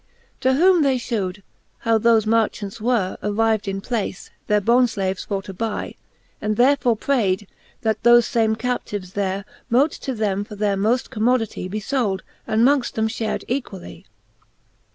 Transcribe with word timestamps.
X. 0.01 0.35
To 0.41 0.53
whom 0.53 0.81
they 0.81 0.97
fhewed, 0.97 1.43
how 1.81 1.99
thofe 1.99 2.25
marchants 2.25 2.81
were 2.81 3.19
Arriv'd 3.21 3.67
in 3.67 3.81
place, 3.81 4.31
their 4.47 4.59
bondflaves 4.59 5.27
for 5.27 5.43
to 5.43 5.53
buy, 5.53 5.93
And 6.41 6.57
therefore 6.57 6.97
prayd, 6.97 7.45
that 7.81 8.01
thofe 8.01 8.27
fame 8.27 8.55
captives 8.55 9.13
there 9.13 9.45
Mote 9.69 9.91
to 9.91 10.15
them 10.15 10.43
for 10.43 10.55
their 10.55 10.75
moft 10.75 11.11
commodity 11.11 11.67
Be 11.67 11.79
fold, 11.79 12.23
and 12.47 12.65
mongft 12.67 12.93
them 12.93 13.09
fhared 13.09 13.43
equally. 13.47 14.07